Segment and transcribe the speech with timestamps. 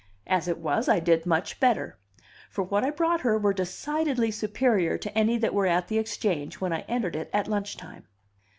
[0.25, 1.99] As it was, I did much better;
[2.49, 6.59] for what I brought her were decidedly superior to any that were at the Exchange
[6.59, 8.07] when I entered it at lunch time.